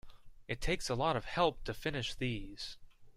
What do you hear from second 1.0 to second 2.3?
of help to finish